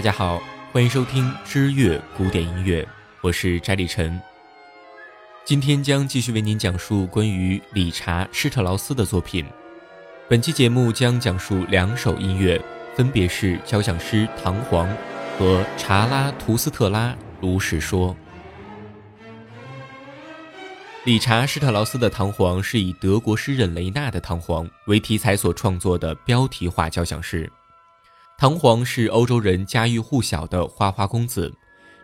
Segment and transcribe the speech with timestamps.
[0.00, 0.42] 大家好，
[0.72, 2.88] 欢迎收听知乐古典音乐，
[3.20, 4.18] 我是翟立晨。
[5.44, 9.44] 今天将继续为您讲述关于理查施特劳斯的作品。
[10.26, 12.58] 本期节目将讲述两首音乐，
[12.96, 14.86] 分别是交响诗《唐璜》
[15.38, 18.16] 和《查拉图斯特拉如是说》。
[21.04, 27.52] 理查施特劳斯的《唐璜》是以德国诗人雷纳的《唐璜》为题材所创作的标题化交响诗。
[28.40, 31.52] 唐璜是欧洲人家喻户晓的花花公子，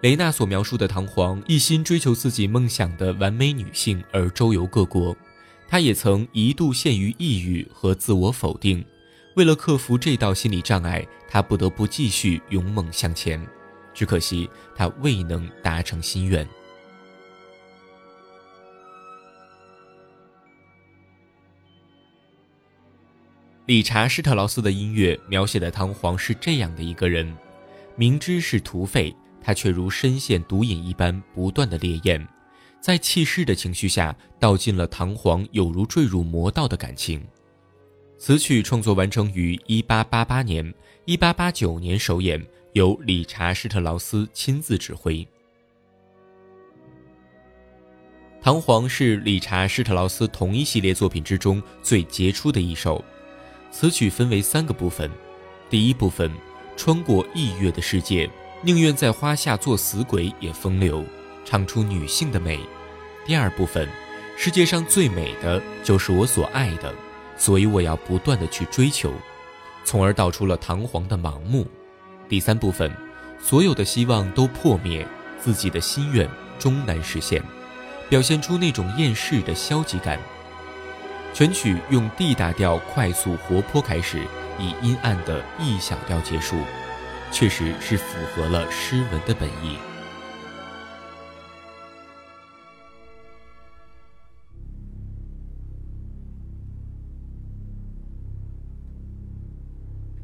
[0.00, 5.16] 雷纳所描述的唐璜一心追求自己梦想的完美女性而周游各国，
[5.68, 8.84] 他也曾一度陷于抑郁和自我否定，
[9.36, 13.40] 为了克服这道心理障碍，他不得不继续勇猛向前，
[13.94, 16.44] 只可惜他未能达成心愿。
[23.66, 27.34] 理查施特劳斯的音乐描写的唐璜是这样的一个人，
[27.96, 32.28] 明知是土匪，他却如深陷毒瘾一般不断的烈焰，
[32.78, 37.22] 在气势的情绪下道尽了唐璜有如坠入魔道的感情。
[38.18, 40.74] 此曲创作完成于1888年
[41.06, 45.26] ，1889年首演，由理查施特劳斯亲自指挥。
[48.42, 53.02] 唐璜是理查施特劳斯同一系列作品之中最杰出的一首。
[53.76, 55.10] 此曲分为三个部分，
[55.68, 56.30] 第一部分，
[56.76, 58.30] 穿过异域的世界，
[58.62, 61.04] 宁愿在花下做死鬼也风流，
[61.44, 62.56] 唱出女性的美；
[63.26, 63.88] 第二部分，
[64.36, 66.94] 世界上最美的就是我所爱的，
[67.36, 69.12] 所以我要不断的去追求，
[69.84, 71.64] 从而道出了唐璜的盲目；
[72.28, 72.88] 第三部分，
[73.42, 75.04] 所有的希望都破灭，
[75.40, 76.30] 自己的心愿
[76.60, 77.42] 终难实现，
[78.08, 80.20] 表现出那种厌世的消极感。
[81.34, 84.22] 全曲用 D 大调快速活泼开始，
[84.56, 86.58] 以阴暗的 E 小调结束，
[87.32, 89.76] 确实是符合了诗文的本意。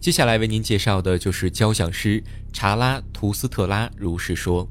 [0.00, 2.20] 接下来为您介绍的就是交响诗
[2.52, 4.66] 《查拉图斯特拉如是说》。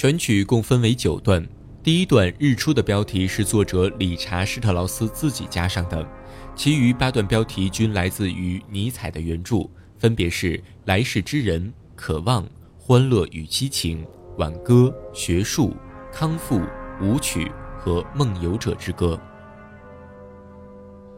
[0.00, 1.46] 全曲共分为九段，
[1.82, 6.08] 第一段《日出》的标题是作者理查施特劳斯自己加上的，
[6.56, 9.68] 其余八段标题均来自于尼采的原著，
[9.98, 10.56] 分别是
[10.86, 11.62] 《来世之人》
[11.94, 12.42] 《渴望》
[12.78, 14.02] 《欢乐与激情》
[14.38, 15.68] 《挽歌》《学术》
[16.10, 16.60] 《康复》
[17.04, 17.44] 《舞曲》
[17.78, 19.20] 和《梦游者之歌》。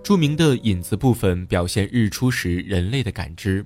[0.02, 3.64] 著名的引子部分表现日出时人类的感知。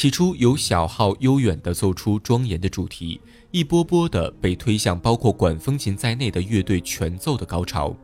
[0.00, 3.20] 起初由小号悠远地奏出庄严的主题，
[3.50, 7.94] 一波波地被推向包括管风琴在内的乐队全奏的高潮，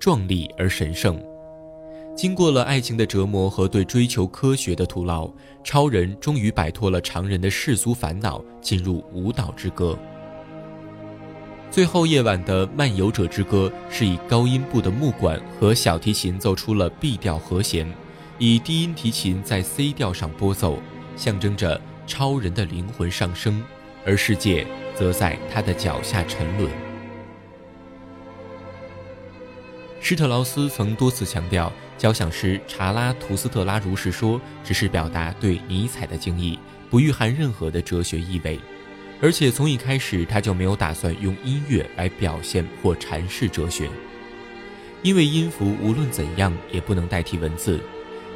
[0.00, 1.16] 壮丽而神圣。
[2.16, 5.30] 经过了爱情的折磨和对追求科学的徒劳，
[5.62, 9.96] 超人终于摆脱了常人的世俗烦恼，进入舞蹈之歌。
[11.70, 17.88] 最后夜晚的漫游者之歌是以高音部的木管和小提琴奏出了 B 调和弦，
[18.40, 20.80] 以低音提琴在 C 调上拨奏。
[21.18, 23.62] 象征着超人的灵魂上升，
[24.06, 26.70] 而世界则在他的脚下沉沦。
[30.00, 36.56] 施特劳斯曾多次强调，交响师查拉图斯特拉如是说只是表达对尼采的敬意，
[36.88, 38.58] 不蕴含任何的哲学意味，
[39.20, 43.90] 而且从一开始他就没有打算用音乐来表现或阐释哲学，
[45.02, 47.80] 因为音符无论怎样也不能代替文字。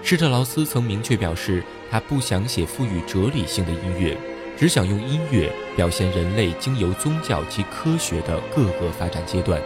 [0.03, 4.17] 施特劳斯曾明确表示，他不想写赋予哲理性的音乐，
[4.57, 9.61] 只想用音乐表现人类经由宗教及科学的各个发展阶段，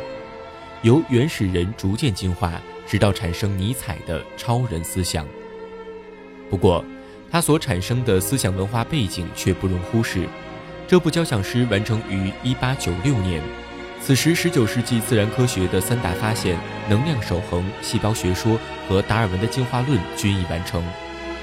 [0.83, 2.61] 由原始人逐渐进化。
[2.88, 5.27] 直到产生尼采的超人思想。
[6.49, 6.85] 不过，
[7.29, 10.29] 他所产生的思想文化背景却不容忽视。
[10.87, 13.43] 这部交响诗完成于1896年，
[14.00, 16.56] 此时19世纪自然科学的三大发现——
[16.88, 20.83] 能量守恒、细胞学说和达尔文的进化论均已完成。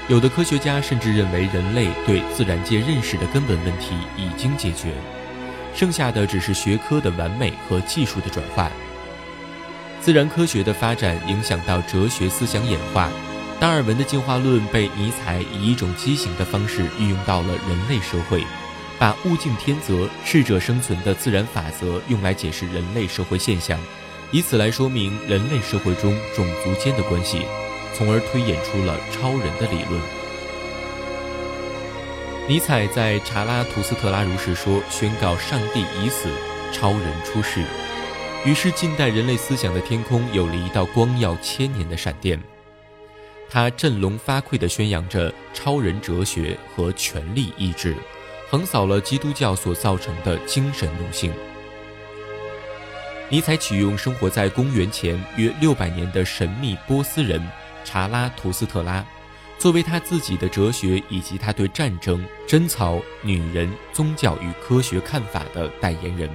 [0.08, 4.92] 有的科学家甚至认为，人类对自然界认识的根本问题已经解决，
[5.74, 8.70] 剩下的只是学科的完美和技术的转化。
[10.00, 13.08] 自然科学的发展影响到哲学思想演化，
[13.58, 18.44] 达尔文的进化论被尼采以一种畸形的方式运用到了人类社会，
[18.98, 23.80] 把物竞天择、适者生存的自然法则用来解释人类社会现象，
[24.34, 27.42] 以此来说明人类社会中种族间的关系，
[27.94, 30.02] 从而推演出了超人的理论。
[32.48, 36.28] 尼采在《查拉图斯特拉如是说》宣告上帝已死，
[36.72, 37.62] 超人出世。
[38.44, 42.36] 于是，近代人类思想的天空有了一道光耀千年的闪电，
[43.48, 47.94] 它振聋发聩地宣扬着超人哲学和权力意志，
[48.50, 51.32] 横扫了基督教所造成的精神奴性。
[53.34, 57.44] 尼采启用生活在公元前约六百年的神秘波斯人
[57.82, 59.04] 查拉图斯特拉，
[59.58, 66.30] 作为他自己的哲学以及他对战争、贞操、女人、宗教与科学看法的代言人。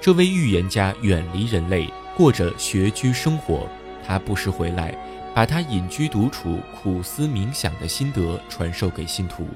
[0.00, 1.86] 这位预言家远离人类，
[2.16, 3.68] 过着学居生活。
[4.02, 4.96] 他不时回来，
[5.34, 9.46] 把他隐居独处、苦思冥想的心得传授给信徒。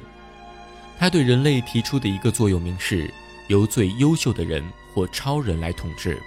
[0.99, 3.11] 他对人类提出的一个座右铭是：
[3.49, 4.63] 由最优秀的人
[4.93, 6.21] 或超人来统治。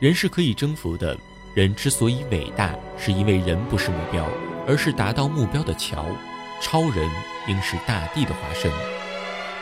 [0.00, 1.16] 人是可以征服的。
[1.54, 4.26] 人之所以伟大，是因为人不是目标，
[4.66, 6.06] 而是达到目标的桥。
[6.62, 7.10] 超人
[7.48, 8.70] 应是大地的化身。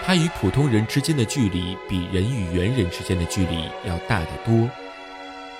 [0.04, 4.68] 他与普通人之间的距离比人与猿人之间的距离要大得多。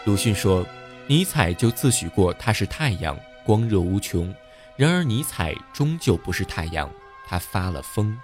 [0.05, 0.65] 鲁迅说，
[1.09, 4.33] 尼采就自诩过他是太阳，光热无穷。
[4.77, 6.89] 然而尼采终究不是太阳，
[7.27, 8.17] 他发了疯。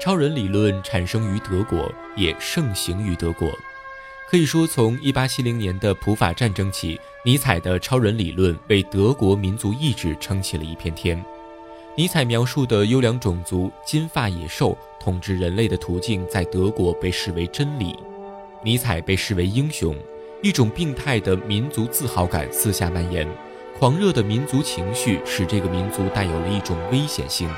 [0.00, 3.50] 超人理论产生于德国，也盛行于德国。
[4.30, 11.22] 可以说，从1870年的普法战争起，尼采的超人理论为德国民族意志撑起了一片天。
[11.96, 17.98] 尼采描述的优良种族金发野兽统治人类的途径，在德国被视为真理。
[18.62, 19.96] 尼采被视为英雄，
[20.42, 23.26] 一种病态的民族自豪感四下蔓延，
[23.76, 27.48] 狂热的民族情绪使这个民族带有了一种危险性。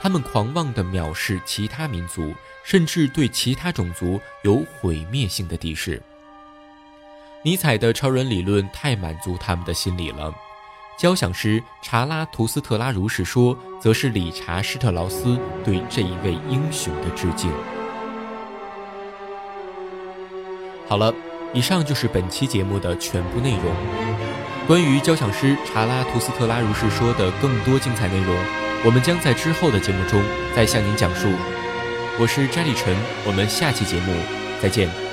[0.00, 2.34] 他们狂妄地藐视其他民族，
[2.64, 6.00] 甚至对其他种族有毁灭性的敌视。
[7.42, 10.34] 尼采的超人理论太满足他们的心理了。
[10.98, 17.52] 交响师查拉图斯特拉如是说，则是理查施特劳斯对这一位英雄的致敬。
[20.88, 21.14] 好了，
[21.52, 23.74] 以上就是本期节目的全部内容。
[24.66, 28.36] 关于交响师查拉图斯特拉如是说的更多精彩内容，
[28.84, 30.22] 我们将在之后的节目中
[30.54, 31.28] 再向您讲述。
[32.18, 34.14] 我是詹立晨，我们下期节目
[34.62, 35.07] 再见。